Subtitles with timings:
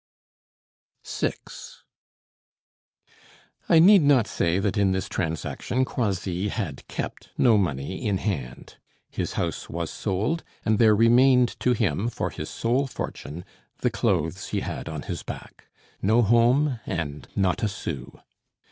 [1.05, 1.33] VI
[3.69, 8.77] I need not say that in this transaction, Croisilles had kept no money in hand.
[9.11, 13.45] His house was sold; and there remained to him, for his sole fortune,
[13.81, 15.67] the clothes he had on his back;
[16.01, 18.13] no home, and not a son.